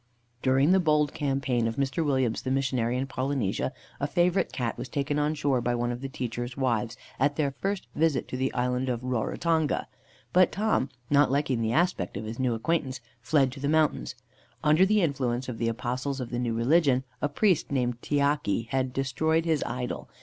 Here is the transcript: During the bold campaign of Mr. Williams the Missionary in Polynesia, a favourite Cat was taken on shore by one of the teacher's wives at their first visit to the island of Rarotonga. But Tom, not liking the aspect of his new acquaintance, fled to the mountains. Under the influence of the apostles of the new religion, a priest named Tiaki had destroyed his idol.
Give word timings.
During 0.41 0.71
the 0.71 0.79
bold 0.79 1.13
campaign 1.13 1.67
of 1.67 1.75
Mr. 1.75 2.03
Williams 2.03 2.41
the 2.41 2.49
Missionary 2.49 2.97
in 2.97 3.05
Polynesia, 3.05 3.71
a 3.99 4.07
favourite 4.07 4.51
Cat 4.51 4.75
was 4.75 4.89
taken 4.89 5.19
on 5.19 5.35
shore 5.35 5.61
by 5.61 5.75
one 5.75 5.91
of 5.91 6.01
the 6.01 6.09
teacher's 6.09 6.57
wives 6.57 6.97
at 7.19 7.35
their 7.35 7.51
first 7.51 7.85
visit 7.93 8.27
to 8.29 8.35
the 8.35 8.51
island 8.55 8.89
of 8.89 9.03
Rarotonga. 9.03 9.85
But 10.33 10.51
Tom, 10.51 10.89
not 11.11 11.29
liking 11.29 11.61
the 11.61 11.73
aspect 11.73 12.17
of 12.17 12.25
his 12.25 12.39
new 12.39 12.55
acquaintance, 12.55 12.99
fled 13.21 13.51
to 13.51 13.59
the 13.59 13.69
mountains. 13.69 14.15
Under 14.63 14.87
the 14.87 15.03
influence 15.03 15.47
of 15.47 15.59
the 15.59 15.67
apostles 15.69 16.19
of 16.19 16.31
the 16.31 16.39
new 16.39 16.55
religion, 16.55 17.03
a 17.21 17.29
priest 17.29 17.71
named 17.71 18.01
Tiaki 18.01 18.69
had 18.69 18.93
destroyed 18.93 19.45
his 19.45 19.63
idol. 19.67 20.09